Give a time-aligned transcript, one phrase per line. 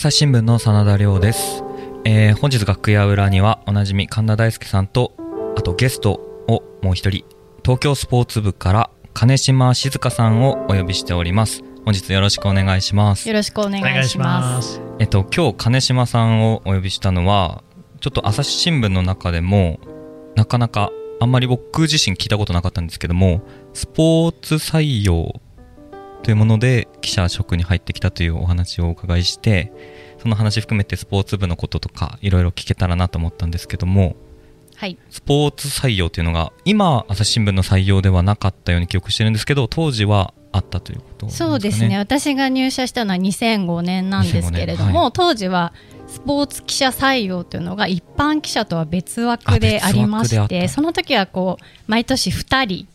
[0.00, 1.62] 朝日新聞の真田亮です、
[2.06, 5.12] えー本日楽屋裏にはおなじみ神田大輔さんと
[5.58, 6.12] あとゲスト
[6.48, 7.26] をもう一人
[7.62, 11.62] 東京スポーツ部から金島静香さんをお呼びしております。
[11.84, 13.28] 本日よろしくお願いします。
[13.28, 14.80] よろしくお願いします。
[15.00, 17.62] えっと今日金島さんをお呼びしたのは
[18.00, 19.80] ちょっと朝日新聞の中でも
[20.34, 20.90] なかなか
[21.20, 23.42] あんまり僕自身聞いたことなかったんですけども
[23.74, 25.42] スポーツ採用
[26.22, 29.72] というもので記者職に入ってきたというお話をお伺いして
[30.18, 34.16] その話含めてスポーツ部のこととかいろいろ聞けたらなと思ったんですけども
[34.80, 34.96] はい。
[35.10, 41.98] スポーツ採用というのが今朝日新聞の採用ではなかったように記憶してるんですけど当時はあったということなんですかねそうですね。
[41.98, 45.74] 私が入社したのは2005年なんですけれども、2005年は当時は
[46.06, 52.88] スポーツ記者採用というのが一般記者とは別枠でありましてその時はこう毎年2人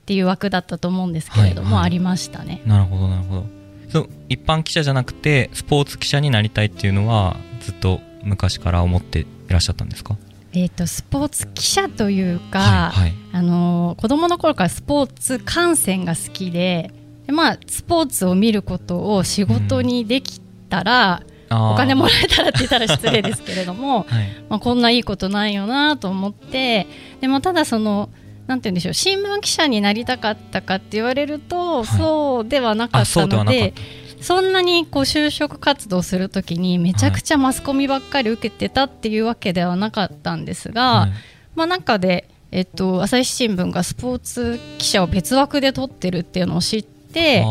[0.00, 1.84] っていう枠だったと思うんですけれども、はいはい。
[1.86, 2.62] ありましたね。
[2.66, 3.46] なるほどなるほど。
[3.90, 10.16] そう一般記者じゃなくてスポーツ記者になりたいっていうのはずっと昔から思っていらっしゃったんですか？
[10.52, 13.14] えっ、とスポーツ記者というか、はいはい。
[13.32, 16.92] あのー子供の頃からスポーツ観戦が好きで
[17.26, 24.28] で、まあ、スポーツを見ることを仕事にできたら、お金もらえたらって言ったら失礼ですけれども、 はい。
[24.48, 26.86] まあ、こんないいことないよなと思って
[27.20, 28.08] でもただその
[28.50, 31.86] なんて言うんでしょう新聞記者になりたかったかって言われると、はい。
[31.86, 33.74] そうではなかあったので
[34.20, 41.10] そんなにこう就職活動するときにめちゃくちゃマスコミばっかり受けてたっていうわけではなかったんですが、はい。
[41.54, 47.44] まあ、中で、えっと、朝日新聞がスポーツ記者を別枠で取ってるっていうのを知って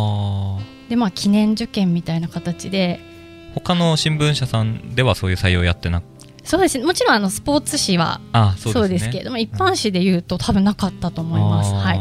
[0.89, 3.00] で、まあ、記念受験みたいな形で
[3.56, 6.02] 他の新聞社さんではそういう採用やってな
[6.50, 6.80] そうです。
[6.80, 11.72] ねもちろんあのスポーツ紙はあそうですけれども一般紙で言うと多分なかったと思います。
[11.72, 12.00] はい、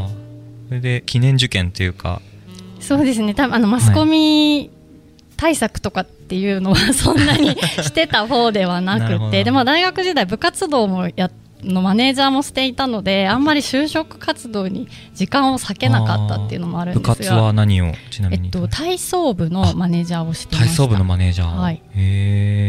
[0.69, 2.23] それで記念受験っていうか。
[2.81, 3.35] そうですね。
[3.35, 4.71] 多分あのマスコミ
[5.37, 11.31] 対策とかっていうのは そんなにしてた方ではなくてでも大学時代部活動もや
[11.63, 17.17] のマネージャーもしていたのであんまり就職活動に時間を割けなかったっていうのもあるん部ですが。
[17.17, 20.71] 活は何をちなみに、えっと、体操部のマネージャーをしてました。
[20.71, 21.75] 体操部のマネージャー、はい。
[21.75, 22.68] へえ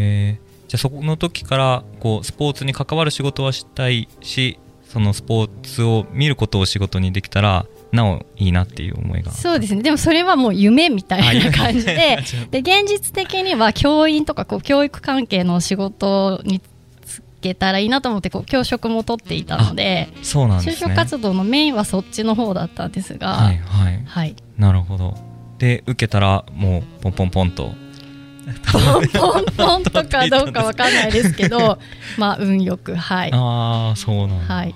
[0.70, 9.32] じゃあそこの時からこうスポーツに関わる仕事はしたいしそのスポーツを見ることを仕事にできたらなおいいなっていう思いが。
[9.32, 9.82] そうですね。
[9.82, 12.20] でもそれはもう夢みたいな感じで
[12.52, 16.62] で現実的には教員とかこう教育関係の仕事に
[17.04, 20.88] つけたらいいなと思ってこう教職も取っていたのでそうなんですね。
[20.88, 24.04] 就職活動のメインはそっちの方だったんですが、はいはい。
[24.06, 25.18] はい、なるほど。
[25.58, 27.74] で受けたらもうポンポンポンと
[28.72, 31.80] ポンポンポンとかどうかわかんないですけど
[32.18, 33.32] まあ運よくはい。
[33.34, 34.76] ああそうなんだ、はい。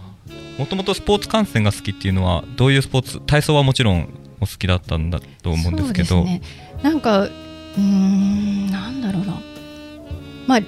[0.58, 6.10] もともとスポーツ観戦が好きっていうのはどういうスポーツ体操はもちろんお好きだったんだと思うんですけど。
[6.10, 6.42] そうですね、
[6.84, 9.40] なんかうーんなんだろうな。
[10.48, 10.60] まあ、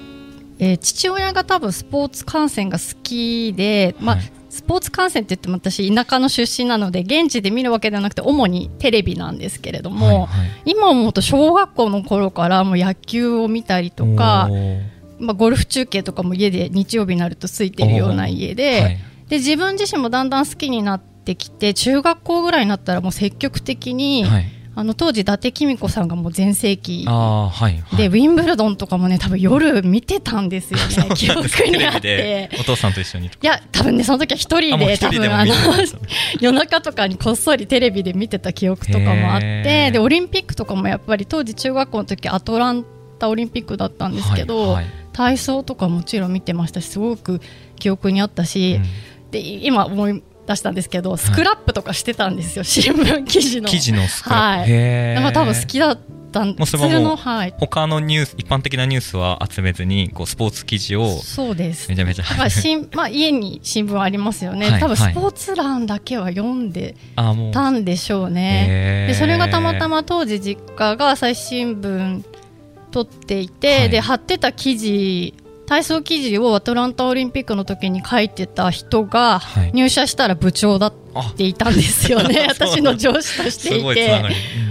[0.58, 10.26] えー父親が多分スポーツ観戦が好きで、まあはいスポーツ観戦って言っても私田舎の出身なので現地で見るわけではなくて主にテレビなんですけれども、はいはい。
[10.64, 14.48] 今思うと小学校の頃からもう野球を見たりとか
[15.18, 18.98] まあ、ゴルフ中継とかも家で日曜日になるとついてるような家で,、はい。
[19.28, 24.44] で自分自身もだんだん好きになってきて中学校ぐらいになったらもう積極的に、はい、
[24.78, 32.50] あの当時伊達公子さんがもう全盛期ああはい、はい、で、ウィンブルドンとかもね多分夜見てたんですよね 記憶にあって。
[32.60, 35.54] お父さんと一緒にいや多分ねその時は一人で多分あの
[36.40, 42.84] 夜中とかにこっそりテレビで見てた記憶とかもあってでオリンピックとかもやっぱり当時中学校の時アトラン
[43.18, 44.86] タオリンピックだったんですけど、はいはい。
[45.14, 47.40] 体操とかもちろん見てましたしすごく
[47.76, 48.78] 記憶にあったし、
[49.30, 53.68] で今思い出したんですけどスクラップとかしてたんですよ、 新聞記事の。
[53.68, 55.14] 記事のスクラップ、はい。
[55.14, 55.98] だから多分好きだっ
[56.32, 57.16] たんもうそれはも
[57.58, 61.88] 他のニュース一般的なニュースは集めずにこうスポーツ記事をそうです。
[61.88, 62.22] めちゃめちゃ。
[62.22, 65.12] だから新、 まあ、家に新聞ありますよね、はい多分はい。
[65.12, 66.94] スポーツ欄だけは読んで
[67.52, 72.22] たんでしょうね、へーでそれがたまたま当時実家が朝日新聞
[72.90, 73.90] 取っていて、はい。
[73.90, 75.34] で貼ってた記事
[75.66, 79.72] 体操記事をアトランタオリンピックの時に書いてた人がはい。
[79.72, 82.48] 入社したら部長だっあていたんですよね。
[82.54, 82.68] そう。
[82.68, 84.22] 私の上司としすていて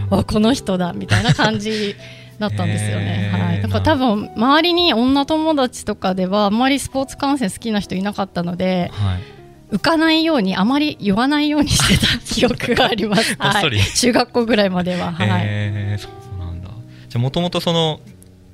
[0.09, 1.95] この人だみたいな感じ
[2.39, 3.31] だったんですよね。
[3.33, 9.35] はい、だから多分周りに女友達とかではあんまりスポーツ観戦好きな人いなかったのではい。
[9.71, 13.35] 浮かないようにあまり言わないようにしてた記憶があります。
[13.39, 15.27] はい、中学校ぐらいまでは、はい。
[15.27, 16.69] へーそうなんだ。
[17.09, 17.99] じゃあもともとその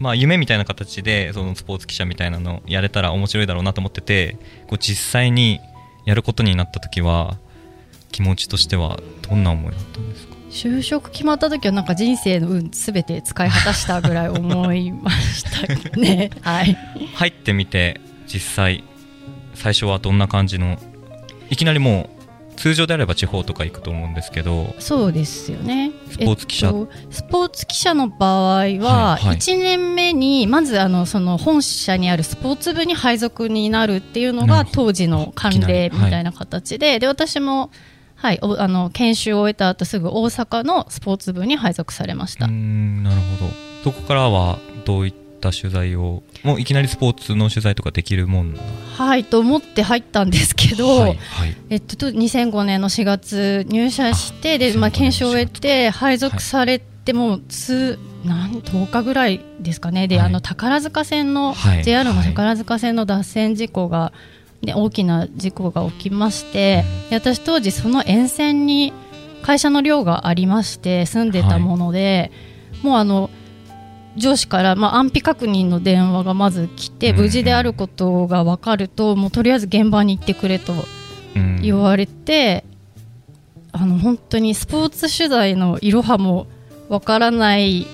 [0.02, 4.38] まあ夢みたいな形でそのスポーツ記者みたいなのやれたら面白いだろうなと思ってて
[4.68, 5.60] こう実際に
[6.06, 7.38] やることになった時は
[8.12, 9.00] 気持ちとしては
[9.30, 10.36] どんな思いだったんですか？
[10.50, 16.30] 就職決まった時はなんか人生の運すべて使い果たしたぐらい思いましたね。
[16.42, 16.76] はい。
[17.16, 18.84] 入ってみて実際
[19.54, 20.78] 最初はどんな感じの
[21.50, 22.21] いきなりもう
[22.62, 25.92] 通常であれば地方とか行くと思うんですけどそうですよね。
[26.12, 37.72] スポーツ記者、えっと、スポーツ記者の場合は1年目にまずあのその本社にあるスポーツ部に配属になるっていうのが当時の慣例みたいな形で、はい、で私も
[38.16, 42.46] はい、あの研修を終えた後すぐ大阪のスポーツ部に配属されました。
[42.46, 43.52] うんなるほど。
[43.84, 48.56] そこからはどういった取材をもういきなりスポーツの取材とかできるもん
[48.96, 60.08] はいと思って入ったんですけど、はいはい、えっと、2005年の4月入社してで、まあ、研修を終えて配属されても数、何10日ぐらいですかね。
[60.08, 64.14] で、はい、あの宝塚線の、JR の宝塚線の脱線事故が、
[64.62, 68.94] ね、大きな事故が起きましてで私当時その沿線に
[69.42, 72.32] 会社の寮がありまして住んでたもので、
[72.84, 73.30] もうあの
[74.18, 80.74] 上司から、まあ、安否確認の電話がまず来て、無事であることが分かると、もうとりあえず現場に行ってくれと
[81.62, 82.66] 言われて、
[83.72, 86.48] あの本当にスポーツ取材のいろはも
[86.90, 87.88] 分からない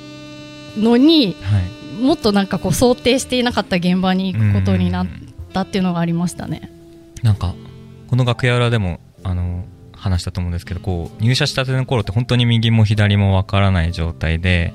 [0.75, 5.07] のに、はい、もっとなんかこう想定していなかった現場に行くことになっ
[5.53, 6.71] たっていうのがありましたね。
[7.21, 7.53] なんか
[8.07, 14.73] この楽屋裏でもあの話したと思うんですけどこう入社したての頃って本当に右も左も分からない状態で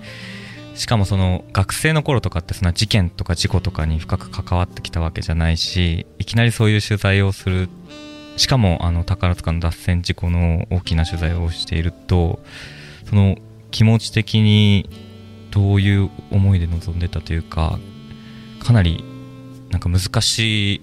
[0.74, 7.68] しかもその学生の頃とかってそんな事件とか事故とかに深く関わってきたわけじゃないしいきなりそういう取材をする
[8.36, 12.40] しかもあの宝塚の脱線事故の大きな取材をしていると
[13.08, 13.36] その
[13.70, 14.88] 気持ち的に
[15.50, 17.78] どういう思いで臨んでたというか
[18.60, 19.04] かなり
[19.70, 20.82] なんか難しい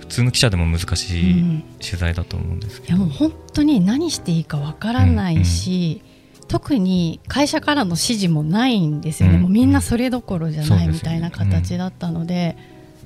[0.00, 6.15] 普通の記者でも難しい取材だと思うんですけど、うん、いやもう本当に何していいかわからないし、うんうん
[6.48, 12.56] 特に会社からの指示もないんですよね、うん、もうみんなそれどころじゃないみたいな形だったので。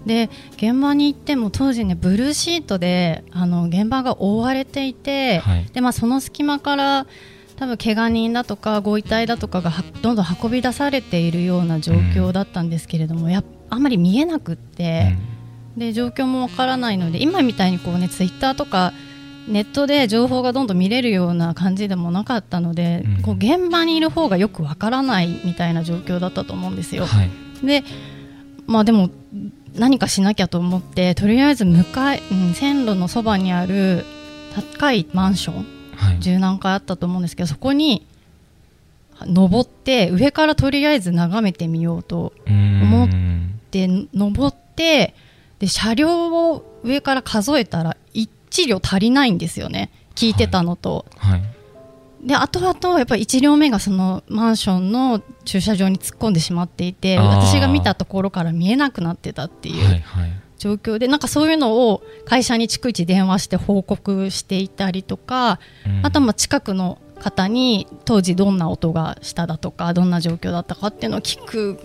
[0.07, 7.07] で現場に行っても当時ねブルーシートであの現場が覆われていて、はい、でまあ、その隙間から
[7.57, 9.71] 多分怪我人だとかご遺体だとかが
[10.01, 15.19] どんどん運び出されているような状況だったんですけれども、うん、やあんまり見えなくって、
[15.75, 18.95] うん、で状況もわからないので今みたいにこうねツイッターとか
[19.51, 27.07] ネットで情報がどんどん見れるような感じでもなかったので、うん、こう現場にいる方がよくわからないみたいな状況だったと思うんですよ。
[27.07, 27.31] はい、
[27.67, 27.85] で
[28.67, 29.11] まあでも
[29.75, 34.05] 何かしなきゃと思ってとりあえず向かい、うん、線路のそばにある
[34.55, 35.67] 高いマンション、
[35.97, 38.07] はい、十何階あったと思うんですけどそこに
[39.23, 43.09] 登って上からとりあえず眺めてみようと思っ
[43.71, 45.15] て登って
[45.59, 47.97] で車両を上から数えたら
[48.51, 49.91] 1両足りないんですよね。
[50.15, 51.07] 聞いてたのと。
[51.17, 51.43] はい、
[52.23, 60.03] で後々やっぱり1両目がそのマンションの駐車場に突っ込んでしまっていて私が見たところから見えなくなってたっていう
[60.59, 71.79] 状況で、なんかそういうのを会社に逐一電話して報告していたりとか、うん、あとは近くの方に当時どんな音がしただとかどんな状況だったかっていうのを聞く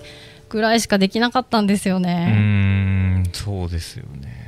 [0.49, 2.33] ぐらいしかできなかったんですよね。
[2.35, 4.47] うんそうですよね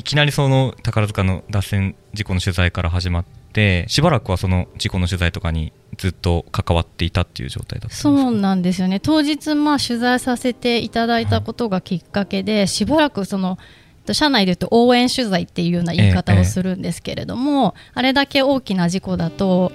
[0.00, 8.98] いきなりその宝塚の脱線事故の取材から始まってしばらくはその事故の取材とかにずっと関わっていたっていう状態だったそうなんですよね。
[8.98, 13.58] 当日まあ取材させていただいたことがきっかけで、はい、しばらくその
[14.10, 19.70] 社内でいうと応援取材っていうような言い方をするんですけれども、ええ、あれだけ大きな事故だと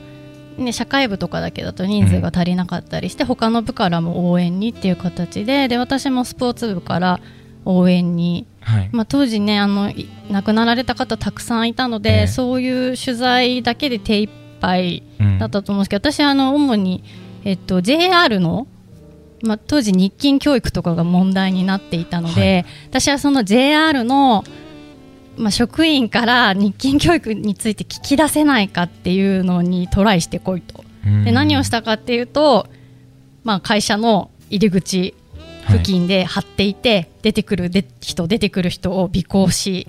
[0.57, 7.19] ね、社会部とかだけだと人数が足りなかったりして、うん、他の部からも応援にっていう形でで私もスポーツ部から
[7.65, 8.45] 応援に。
[8.61, 9.91] はい、まあ、当時ねあの
[10.31, 14.29] 亡くなられた方たくさんいたので、えー、そういう取材だけで手一
[14.59, 15.03] 杯
[15.39, 17.03] だったと思うんですけど、うん、私あの主に、
[17.43, 18.65] えっと、JR の、
[19.43, 24.43] まあ、当時日勤教育とかが問題になっていたので、はい、私はその JR の
[25.37, 30.83] まあ、職員から日勤教育について聞き出せないかっていうのにトライしてこいと。
[31.23, 32.67] で何をしたかっていうと、
[33.43, 35.13] まあ、会社の入り口
[35.69, 39.87] 付近で張っていて、はい、出てくる人出てくる人を尾行し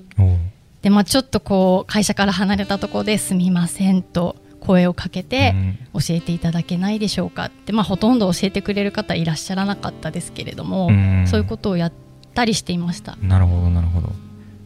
[0.82, 5.54] で、まあ、ちょっとこう会社から離れたところですみませんと声をかけて
[5.94, 7.46] 教えていただけないでしょうか。
[7.46, 10.90] って、まあ、ほとんど教えてくれる方いらっしゃらなかったですけれども
[11.26, 11.92] そういうことをやっ
[12.34, 13.16] たりしていました。
[13.22, 14.12] なるほどなるほど。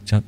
[0.04, 0.22] じゃ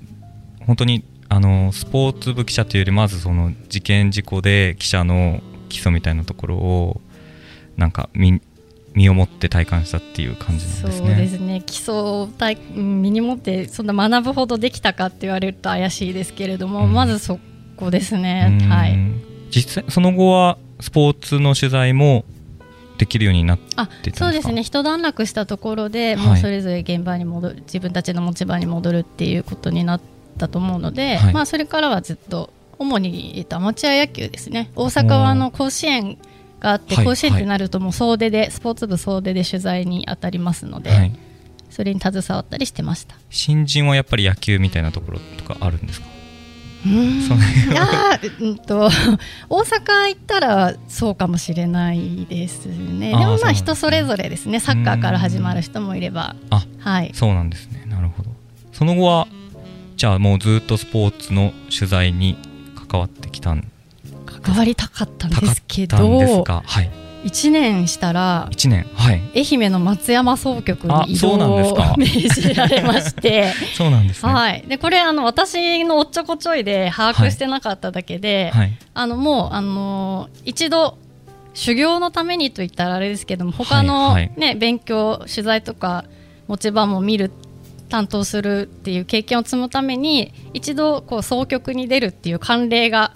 [0.67, 7.01] 本当にあのスポーツ部記者というよりまずその事件事故で記者の基礎みたいなところを
[7.79, 8.41] なんかみ
[8.95, 11.09] 身をもって体感したっていう感じなんですね。
[11.09, 11.63] そうですね。
[11.65, 17.39] 基礎を体身に持ってそんな学ぶほどできたかって言われると怪しいですけれども、うん、まずそ
[17.77, 18.59] こですね。
[18.69, 18.99] はい。
[19.51, 22.25] 実際その後はスポーツの取材も
[22.99, 24.63] できるようになってそうですね。
[24.63, 26.27] 一段落したところで、はい。
[26.27, 30.01] もうそれぞれ現場に戻る自分たちの持ち場に戻るっていうことになっ
[30.39, 31.35] たと思うので、はい。
[31.35, 34.71] まあ、それからはずっと主に、えっと、アマチュア野球ですね。
[34.77, 36.19] 大阪はあの甲子園
[36.63, 41.13] があってはい甲子園ってなるともう総出で、スポーツ部総出で取材に当たりますので、はい、
[41.71, 43.17] それに携わったりしてました。
[43.31, 46.07] 新人はやっぱり野球みたいなところとかあるんですか？
[46.85, 47.79] うーん。
[47.79, 48.91] あーうんと
[49.49, 53.11] 大阪行ったらそうかもしれないですね。
[53.11, 54.61] でもまあ人それぞれですね。
[54.61, 57.11] サッカーから始まる人もいれば、あはい。
[57.15, 57.85] そうなんですね。
[57.89, 58.31] なるほど。
[58.73, 59.29] その後は
[59.97, 62.37] じゃあもうずっとスポーツの取材に
[62.89, 63.69] 関わってきたん
[64.43, 66.91] 関わりたかったんですけど、かはい。
[67.25, 69.23] 1年したら1年はい。
[69.37, 71.95] 愛媛の松山総局に移動あそうなんですをか。
[71.99, 74.33] 命じられまして、 そうなんですね。
[74.33, 74.65] はい。
[74.67, 78.73] でこれあの私のおっちょこちょいで把握してなかっただけで、はい。
[78.95, 80.99] あのもうあの一度
[81.55, 86.05] 修行のためにと言ったらあれですけども他の、ね勉強取材とか
[86.49, 87.31] 持ち場も見る
[87.89, 93.13] 担当するっていう経験を積むために一度こう総局に出るっていう慣例が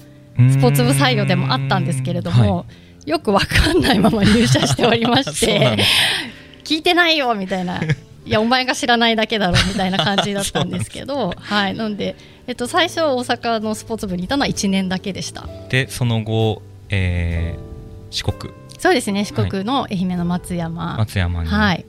[0.51, 2.65] スポーツ部採用でもあったんですけれども、は
[3.07, 5.79] よくわかんないまま入社しておりまして
[6.65, 7.81] 聞いてないよみたいな。
[7.83, 11.77] いやお前が知らないだけだろみたいな感じだったんですけど はい。
[11.77, 12.17] なんで、
[12.49, 15.47] えっと、最初大阪のスポーツ部にいたのは1年だけでした。
[15.69, 17.67] でその後、えー
[18.11, 18.53] 四国。
[18.79, 19.25] そうですね。
[19.25, 21.85] 四国の愛媛の松山、松山に、はい。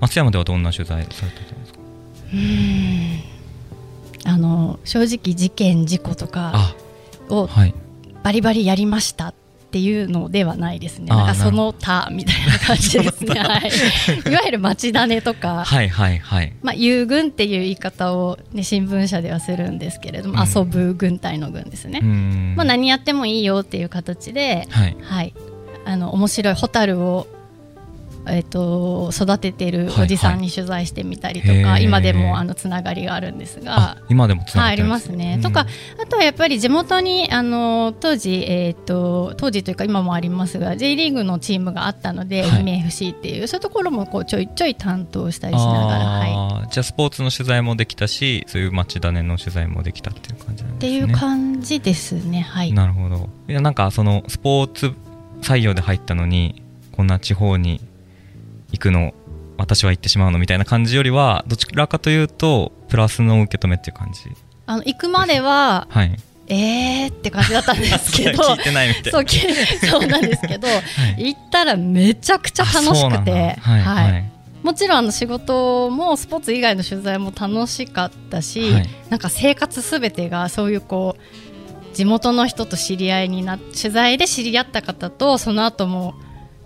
[0.00, 1.78] 松山ではどんな取材されてたんですか？
[2.32, 3.22] うーん。
[4.24, 6.74] あの正直事件事故とかあ
[7.28, 7.74] をはい
[8.22, 9.34] バリバリやりましたっ
[9.72, 11.06] ていうのではないですね。
[11.10, 13.34] あーなんかその他みたいな感じですね。
[13.40, 13.70] はい。
[14.30, 22.00] いわゆる町種とか、はいはいはいまあ遊軍っていう言い方をね新聞社ではするんですけれども、うん遊ぶ軍隊の軍ですね。
[22.54, 25.34] まあ何やってもいいよっていう形で、はいはい。
[25.84, 27.26] あの面白いホタルを
[28.26, 31.84] えっと育ててるおじさんに取材してみたりとか、はいはい。
[31.84, 33.76] 今でもあのつながりがあるんですが。
[33.76, 35.34] あ、今でもつながはい、ありますね。
[35.36, 35.42] うん。
[35.42, 35.66] とか
[36.02, 42.50] あとはやっぱり地元にあの当時、えー、と当時というか今もありますが J リーグのチームがあったので、はい。
[42.62, 51.12] 愛媛 FC っていうそういうところもこうちょいちょい担当したりしながら、はい、じゃあスポーツの取材もできたしそういう町種の取材もできたっていう感じなんってですね。
[51.12, 52.40] いう感じですね。
[52.40, 53.28] はい、なるほど。
[53.48, 54.92] いやなんかそのスポーツ
[55.42, 56.62] 採用で入ったのに
[56.92, 57.80] こんな地方に
[58.72, 59.14] 行くの
[59.58, 64.22] 私は行ってしまうのみたいな感じよりはどちらかというとプラスの受け止めっていう感じ。
[64.66, 66.16] あの行くまでははい。
[66.48, 69.02] えーって感じだったんですけど 聞いてないみたい。
[69.04, 69.38] なそうき
[69.86, 70.68] そうなんですけど、
[71.16, 74.12] 行ったらめちゃくちゃ楽しくて、はいはい。
[74.12, 74.32] はい。
[74.62, 78.88] もちろんあの仕事もスポーツ以外の取材も楽しかったし、はい。
[79.10, 86.14] なんか生活すべてがそういうこう地元の人と知り合いにな取材で知り合った方とその後も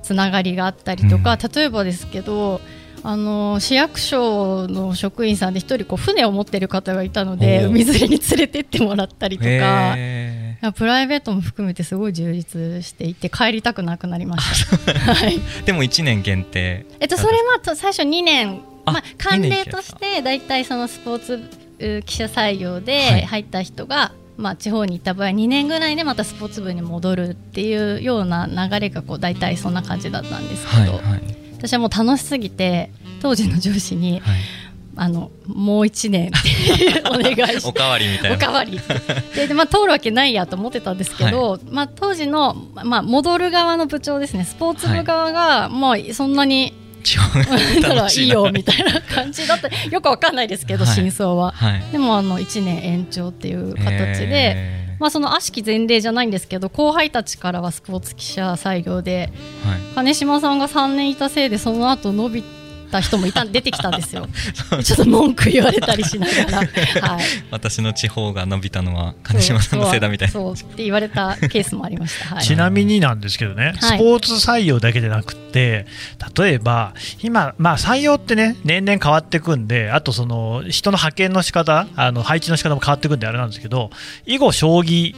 [0.07, 2.61] つながりがあったりとか、う例えばですけど
[3.03, 9.97] あの市役所の職員さんで一人こう船を持ってる方がいたので海連れに連れてってもらったりとか。
[10.75, 14.95] プライベートも含めてすごい充実していて帰りたくなくなりました。
[15.15, 15.35] はい。
[15.35, 16.87] ーでも1年限定。
[16.99, 18.63] えっとそれはと最初2年。
[18.87, 22.83] あまあ慣例として大体そのスポーツう記者採用はい。
[22.85, 31.37] で入った人が、まあ地方に行った場合2年ぐらいでまたスポーツ部に戻るっていうような流れがこう大体そんな感じだったんですけど、はいはい。
[31.57, 32.91] 私はもう楽しすぎて
[33.23, 34.39] 当時の上司にはい。
[34.99, 36.31] あのもう1年
[37.05, 38.37] お願いしておかわりみたいな。
[38.37, 38.81] おかわり。
[39.35, 44.45] でで、まあ、通るわけないやと思ってたんですけど、まあ、当時の、まあ、戻る側の部長ですね。
[44.45, 46.73] スポーツ部側が、もうそんなに
[47.03, 47.53] 地方がた
[47.89, 48.11] らいな。
[48.11, 49.69] いいよみたいな感じだった。
[49.91, 50.95] よくわかんないですけど、はい。
[50.95, 51.53] 真相は。
[51.53, 51.83] はい。
[51.93, 54.87] でもあの1年延長っていう形で、へー。
[54.99, 59.31] まあ、その悪しき前例じゃないんですけど後輩たちからはスポーツ記者採用で
[59.63, 59.81] はい。
[59.95, 62.45] 金島さんが3年いたせいでその後伸び
[62.97, 64.27] た人もいた出てきたんですよ。
[64.83, 66.59] ちょっと文句言われたりしながら、
[67.09, 70.33] はい、私の地方が伸びたのは金島さんのせいだみたいな。
[70.33, 73.99] そうそうって言われたケースもありました、はい、ちなみになんですけどね、はい。
[73.99, 75.87] スポーツ採用だけでなくて、
[76.37, 83.91] 例えば、今、まあ、採用ってね、年々変わっていくんで、あとその人の派遣の仕方あの配置の仕方も変わっていくんで、あれなんですけど、
[84.27, 85.15] 囲碁将棋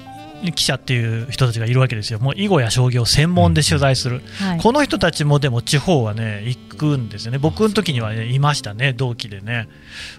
[0.54, 4.60] 記者っていう人たちがいるわけですよ、もう囲碁や将棋を専門で取材する、はい。
[4.60, 9.68] この人たちもでも地方はね、行くんですよね、僕の時には、ね、いましたね、同期でね、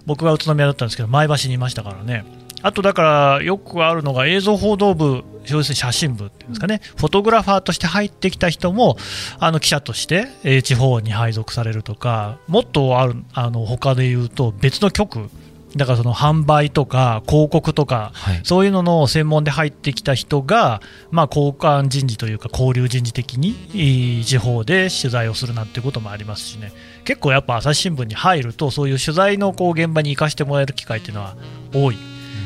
[0.06, 2.26] 僕が宇都宮だったんですけど、前橋にいましたからね。
[2.62, 8.98] あとだからよくあるのが映像報道部、要するに写真部っていうんですかね、フォトグラファーとして入ってきた人も
[9.40, 15.30] あの記者として、えー地方に配属されるとか、もっとあるあの他で言うと別の局
[15.76, 18.42] だからその販売とか広告とか、はい。
[18.44, 26.72] そういうのの専門で入ってきた人が、まあ、交換人事というか交流人事的に地方で取材をするなんてこともありますしね。
[27.04, 31.36] 結構やっぱ朝日新聞に入るとそういう取材のこう現場に行かせてもらえる機会っていうのは
[31.74, 31.98] 多い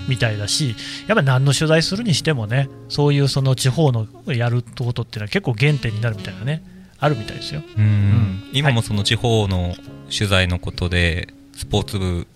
[0.08, 0.76] みたいだし
[1.08, 6.64] やっぱり何の取材するにしてもねそういうその地方のやることっていうのは結構原点になるみたいなね
[7.00, 7.62] あるみたいですよ。
[7.78, 7.84] うん。
[7.84, 8.50] ん。
[8.54, 9.76] 今もその地方の
[10.10, 12.28] 取材のことでスポーツ部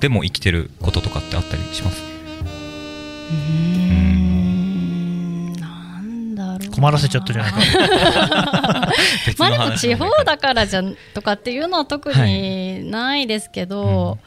[0.00, 2.02] でも生きてることとかってあったりします？
[2.02, 5.52] うーん。
[5.54, 6.70] なんだろうな。
[6.70, 7.58] 困らせちゃったじゃないか。
[9.38, 14.18] まあでも地方だからじゃんとかっていうのは特にないですけど、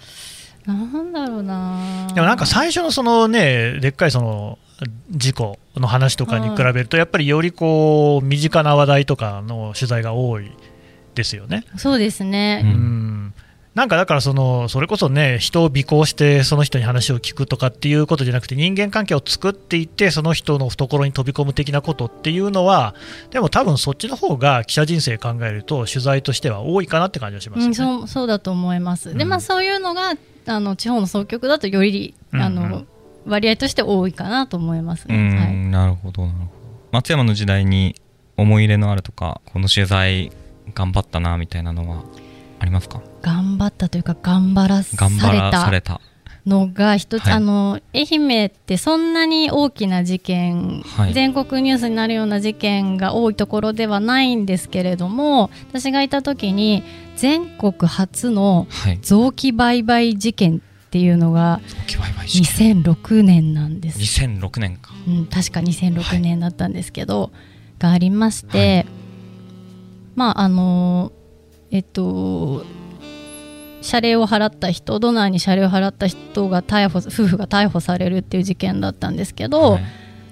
[0.66, 2.08] なんだろうな。
[2.14, 4.58] でもなんか最初のそのね、でっかいその
[5.12, 10.50] 事故の話とかに比べると、やっぱりよりこう身近な話題とかの取材が多い
[11.16, 11.64] ですよね。
[11.78, 13.34] そうですね、ううんん
[13.76, 22.94] なんかだからその、それこそね、人を尾行して、その人に話を聞くとかっていうことじゃなくて、人間関係を作っていって、その人の懐に飛び込む的なことっていうのは、
[23.32, 27.68] でも多分そっちの方が記者人生考えると、取材としては多いかなって感じがしますよね。
[27.70, 29.14] うん、そうそうだと思います。
[29.16, 30.14] でうんまあそういうのが
[30.46, 32.88] あの地方の総局だとよりあの、うんうん
[33.26, 35.18] 割合として多いかなと思います、うね。
[35.18, 36.52] はいん、なるほどなるほど
[36.92, 37.96] 松山の時代に
[38.38, 40.32] 思い入れのあるとかこの取材
[40.74, 42.04] 頑張ったなみたいなのは？
[42.64, 43.02] ありますか？
[43.22, 46.00] 頑張ったというか頑張らされた。
[46.00, 46.02] た。
[46.46, 47.34] のが一つ、はい。
[47.34, 51.14] あの愛媛ってそんなに大きな事件、はい。
[51.14, 56.84] 全国ニュースになるような事件が多いところではないんですけれども私がいた時に
[57.18, 59.00] 全国初のはい。
[59.02, 62.82] 臓器売買事件っていうのが早期売買事件。
[62.82, 64.00] 2006年なんです。
[64.00, 64.92] 2006年か。
[65.06, 67.32] うん、確か2006年だったんですけど、
[67.80, 68.86] がありまして、
[70.16, 71.12] まああの
[71.74, 72.64] えっと
[73.82, 79.84] 謝礼を払った人ドナーに謝礼を払った人が逮捕夫婦が逮捕されるっていう事件だったんですけど、はい。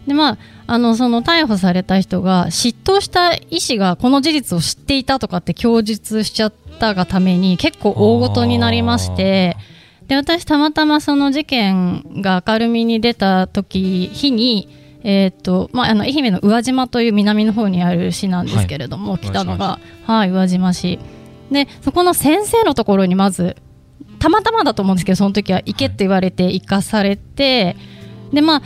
[0.08, 9.58] でまあ、あのその逮捕された人が執刀した医師がこの事実を知っていたとかって供述しちゃったがために結構大ごとになりまして
[10.08, 14.70] で私たまたまその事件が明るみに出た時日に、
[15.04, 19.22] えーっとまあ、あの愛媛の宇和島という南の方にある市なんですけれども、はい。
[19.22, 20.98] 来たのが、はい、宇和島市
[21.52, 23.58] でそこの先生のところにまず
[24.20, 27.76] たまたまだと思うんですけどその時は行けって言われて行かされて、
[28.32, 28.62] でまあ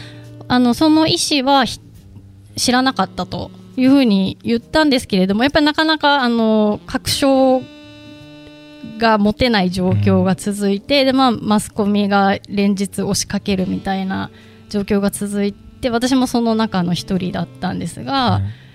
[0.47, 1.79] あのその医師はひ
[2.57, 7.61] 知らなかったというふうに言ったんですけれどもやっぱりなかなかあの確証
[8.97, 14.31] が持てない状況が続いて、でまあ、マスコミが連日押しかけるみたいな
[14.69, 18.65] 状況が続いて私もその中の一人だったんですが、はい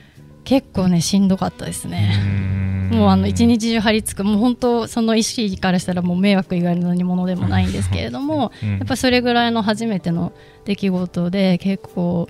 [0.43, 2.70] 結構ねしんどかったですね。
[2.91, 4.25] もうあの一日中張り付く。
[4.25, 8.71] もう本当その医師からしたらもう迷惑以外の何者でもないんですけれども、うん。
[8.71, 10.33] やっぱりそれぐらいの初めての
[10.65, 12.29] 出来事で結構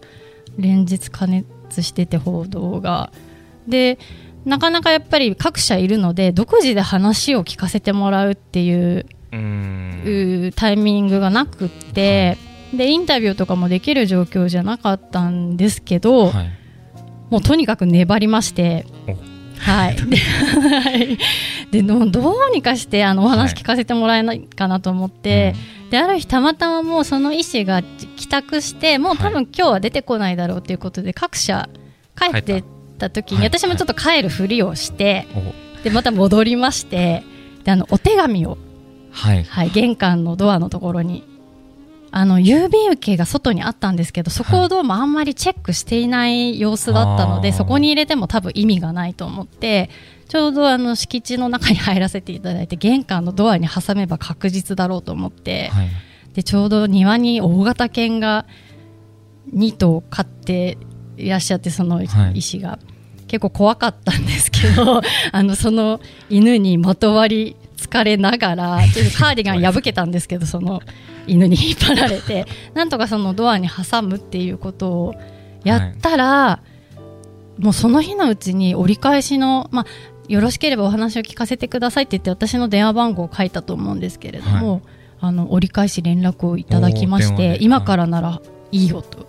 [0.59, 3.12] 連日加熱してて報道が。
[3.66, 3.99] で
[4.44, 9.05] なかなかやっぱり各社いるので独自で話を聞かせてもらうっていう
[10.53, 12.38] タイミングがなくって、
[12.75, 16.51] でインタビューとかもできる状況じゃなかったんですけど、はい。
[17.31, 19.30] もうとにかく粘りましてお。
[19.62, 21.18] はい、
[21.70, 25.55] でどうどうにかしてあのお話聞かせてもらえないかなと思って、
[25.90, 31.68] である日たまたまもうその医師が帰宅してもう多分今日は出てこないだろうということで各社
[32.18, 32.64] 帰ってっ
[32.99, 35.85] た時にはい私もちょっと帰るふりをして、お。
[35.85, 37.23] でまた戻りまして
[37.64, 38.57] であのお手紙を、
[39.12, 39.44] はい。
[39.44, 41.25] はい、玄関のドアのところに
[42.12, 47.55] あの郵便受けが外にあったんですけどそこをどうもあんまりチェックしていない様子だったので、あー。
[47.55, 49.90] そこに入れても多分意味がないと思って
[50.29, 55.88] ちょうどあの敷地の中に入らせていただいて玄関のドアに挟めば確実だろうと思って、はい。
[56.35, 58.46] でちょうど庭に大型犬が
[59.53, 60.79] 2頭飼って
[61.16, 62.38] いらっしゃってそのはい。
[62.38, 62.79] 医師が、
[63.27, 67.60] 結構怖かったんですけど あのその犬にまとわりつ
[67.90, 70.81] かれながら ちょっとカーディガン破けたんですけどその
[71.26, 72.46] 犬に引っ張られて。
[72.74, 75.14] なんとかそのドアに挟むっていうことを
[75.64, 76.61] やったら、
[77.59, 79.87] もうその日のうちに折り返しの、まあ、
[80.29, 84.81] よろしければお話を聞かせてくださいって言って私の電話番号を書いたと思うんですけれども、
[85.20, 88.40] あの折り返し連絡をいただきまして今からなら
[88.72, 89.29] いいよと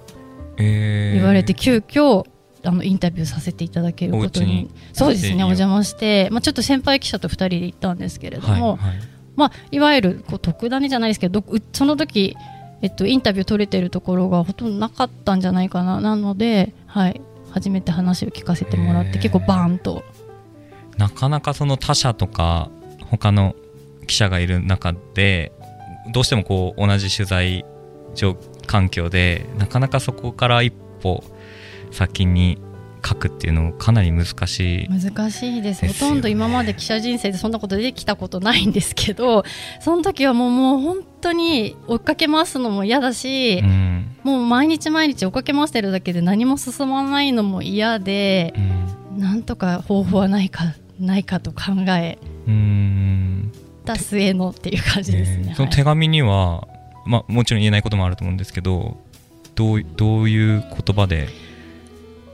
[0.58, 1.20] えー。
[1.20, 2.26] 言われて、急遽
[2.64, 4.70] あのインタビューさせていただけることに。
[4.94, 8.92] そうですねお邪魔して、まあ、ちょっと先輩記者と2人で行ったんですけれども、はい。
[8.92, 11.44] はいまあ、いわゆるこう特ダネじゃないですけど
[11.74, 12.36] その時、
[12.82, 16.02] えっと、インタビュー取れてるところがほとんどなかったんじゃないかな。
[16.02, 17.22] なので、はい、
[17.52, 20.04] 初めて話を聞かせてもらって結構バーンと。
[20.98, 22.70] なかなかその他社とか
[23.10, 23.56] 他の
[24.08, 25.52] 記者がいる中で
[26.14, 27.66] どうしてもこう同じ取材
[28.14, 28.36] 状
[28.68, 30.72] 環境でなかなかそこから一
[31.02, 31.24] 歩
[31.92, 32.58] 先に
[33.06, 35.88] 書くっていうのかなり難しい難しいです。
[35.88, 39.44] ほとんど今まで記者人生でそんなことできたことないんですけど
[39.80, 44.16] その時はもうもう本当に追っかけ回すのも嫌だし、うん。
[44.24, 48.54] もう毎日毎日追っかけ回してるだけで何も進まないのも嫌で
[49.14, 49.20] うん。
[49.20, 53.52] なんとか方法はないかないかと考えうん。
[53.84, 55.46] た末のっていう感じですね。
[55.50, 55.52] え。
[55.54, 56.68] ーその手紙には、
[57.06, 58.98] まあ、もちろん言えないこともあると思うんですけど
[59.56, 61.51] どうどういう言葉ではい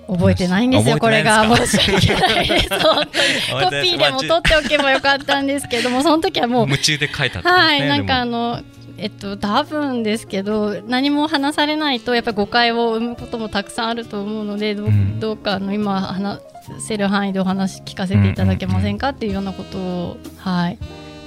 [0.08, 1.44] 覚えてないんですよ、あこれが。
[1.56, 2.70] 申し訳ないです。
[2.70, 8.62] 本当にコピーでも取っておけばよかったんですけども、その時はもう夢中で書いたねはい、なんかあの、
[8.98, 15.20] えっと、多分ですけど何も話されないとやっぱり誤解を生むこともたくさんあると思うのでど,、ううん。
[15.20, 16.40] どうかあの今話
[16.80, 20.78] せる範囲でお話聞かせていただけませんかっていうようなことを、はい、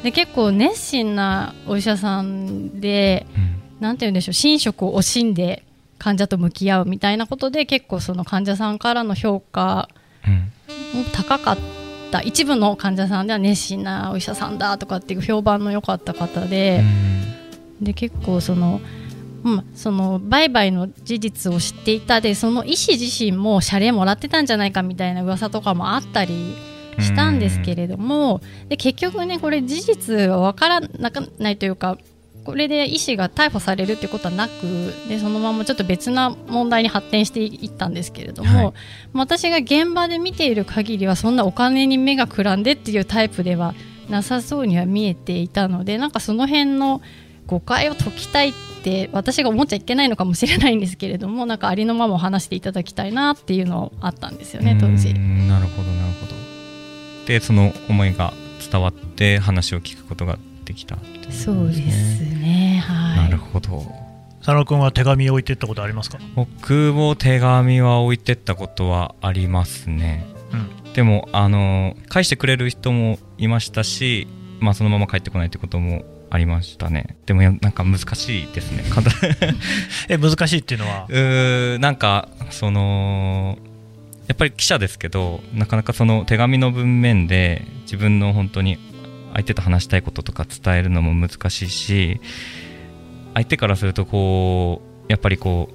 [0.03, 3.61] で結構熱心なお医者さんでうん。
[3.81, 5.65] なんて言うんでしょう寝食を惜しんで
[6.01, 9.89] 患者と向き合うみたいなことで結構その患者さんからの評価
[10.27, 10.53] うん。
[10.99, 11.59] も高かっ
[12.11, 12.23] た。
[12.23, 16.83] 一部の患者さんでは熱心なお医者さんだとかっていう評判の良かった方で。
[17.81, 18.81] で結構その,、
[19.45, 26.55] うん、その売買の事実を知っていたでその医師自身も謝礼もらってたんじゃないかみたいな噂とかもあったり
[26.99, 31.97] したんですけれども、で結局ねこれ事実は分からなかないというか
[32.45, 38.75] これで医師が逮捕されるっていうことはなくでそのままちょっと別な問題に発展していったんですけれども、はい
[39.13, 43.75] 私が現場で見ている限りはそんなお金に目がくらんでっていうタイプでは
[44.09, 47.01] なさそうには見えていたのでなんかその辺の
[47.47, 55.19] 誤解を解きたいって私が思っちゃいけないのかもしれないんですけれどもなんかありのままを話していただきたいなっていうのあったんですよね当時う。
[55.19, 56.35] んなるほどなるほど
[57.27, 58.33] でその思いが
[58.71, 60.39] 伝わって話を聞くことが
[60.71, 62.81] できたっていそうですね。
[62.87, 63.29] はい。
[63.29, 63.85] なるほど。
[64.39, 70.25] 佐野君は手紙を置いてったことありますか、僕も手紙は置いてったことはありますね。
[70.53, 74.29] うん、でもあの返してくれる人もいましたし、
[74.61, 77.17] まあ、そのまま帰ってこないってこともありましたね。
[77.27, 78.85] でもやなんか難しいですね。
[78.89, 79.13] 簡 単
[80.09, 81.07] え難しいっていうのは？
[81.11, 83.59] うーなんかその
[84.29, 88.79] やっぱり記者ですけどなかなかその手紙の文面で自分の本当に
[89.33, 92.21] 相手と話したいこととか伝えるのも難しいし
[93.35, 95.69] 相手からするとこうやっぱりこ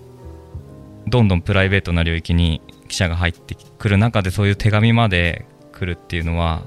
[1.07, 6.63] うどんどんプライベートな領域に記者が入ってくる中でそういう手紙まで来るっていうのは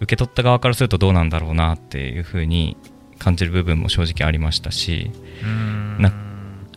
[0.00, 2.76] 受け取った側からするとどうなんだろうなっていうふうに
[3.18, 5.10] 感じる部分も正直ありましたし
[5.98, 6.12] な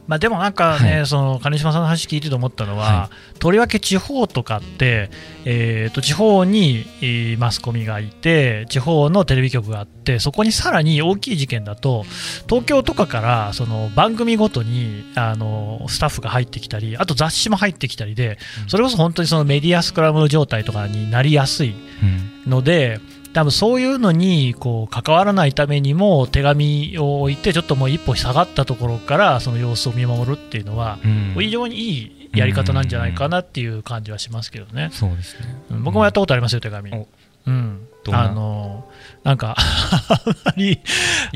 [0.07, 1.07] まあ、でもなんかね、はい。
[1.07, 5.09] その金島さんの話聞いてて思ったのは、はとりわけ地方とかって、
[5.45, 12.03] えー、と地方にえーマスコミがいて地方のテレビ局があってそこにさらに大きい事件だと
[12.47, 18.69] 東京とかからその番組ごとにあのスタッフが入ってきたりあと雑誌も入ってきたりでうん。
[18.69, 22.51] それこそ本当にそのメディアスクラム状態とかになりやすいうん。
[22.51, 22.99] ので
[23.35, 31.35] 多分そういうのにこう関わらないためにも手紙を置いてちょっともう一歩下がったところからその様子を見守るっていうのはうん。
[31.37, 35.53] 非常にいいやり方なんじゃないかなっていう感じはしますけどね、そうですね。
[35.69, 35.83] うん。
[35.83, 36.93] 僕もやったことありますよ手紙。
[36.93, 37.07] お
[37.45, 37.87] うん。
[38.11, 38.87] あの
[39.23, 40.79] なんかあんまり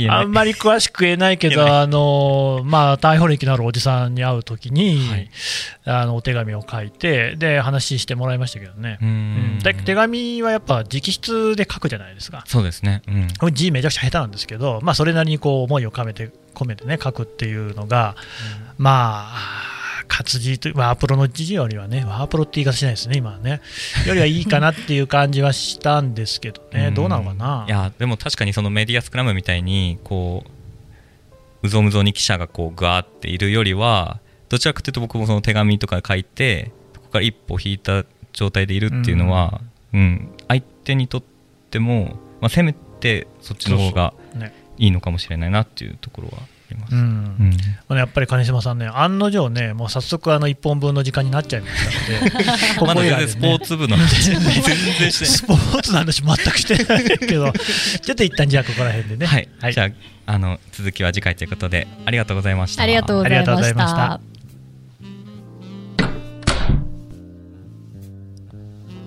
[0.08, 5.30] あんまり詳しく言えないけどあのまあ逮捕歴のあるおじさんに会うときに、はい。
[5.86, 9.00] あのお手紙を書いてで話してもらいましたけどね。
[9.02, 9.58] う、うん。
[9.58, 9.60] ん。
[9.64, 12.44] で手紙はやっぱ直筆で書くじゃないですか。
[12.46, 13.02] そうですね。
[13.08, 13.28] うん。
[13.40, 18.16] これ字めちゃくちゃ下手なんですけど、まあ、それなりにこう思いを込めて込めてね書くっていうのが、
[18.78, 19.79] まあ
[20.10, 23.62] 活字とワープロの字よりはねワープロって言い方しないですね今はね。
[24.06, 26.92] よりはいいかなっていう感じはしたんですけどね。
[26.92, 27.66] どうなのかな？
[27.68, 30.44] いやでも確かにそのメディアスクラムみたいにこ
[31.62, 34.20] ううぞうむぞうに記者がこうガーっているよりは
[34.50, 39.62] どちらかというと僕もその手紙とか書いてそこから一歩引いた状態でいるっていうのは、
[39.94, 40.32] うん。
[40.48, 41.24] 相手にとっ
[41.70, 44.54] ても、まあ、せめてそっちの方がね。
[44.78, 46.38] いいのかもしれないなっていうところは
[46.76, 46.96] ます。
[46.96, 47.02] うん。
[47.02, 47.58] うん。
[47.88, 54.70] まあやっぱり金島さんね案の定ねもう早速あの1本分の時間になっちゃいましたのでこ まだ全こでね然スポーツ部の話全然して
[55.04, 57.52] ないスポーツの話全くしてないけど
[58.02, 59.26] ちょっと一旦じゃあここら辺でね。
[59.26, 59.74] はい、はい。
[59.74, 59.90] じゃあ
[60.34, 62.84] あの続きは次回ということでありがとうございました。
[62.84, 63.98] ありがとうございありがとうごましざいました。
[63.98, 64.22] た。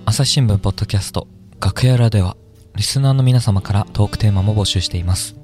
[0.05, 1.27] 朝日新聞ポッドキャスト
[1.61, 2.37] 楽屋裏では
[2.75, 5.37] リスナーの皆様からトークテーマも募集しています。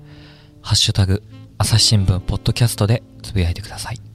[0.63, 1.23] ハッシュタグ
[1.61, 4.08] 朝日新聞ポッドキャストでつぶやいてください。